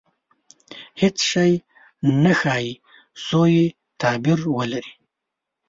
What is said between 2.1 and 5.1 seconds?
نه ښایي، سوء تعبیر ولري.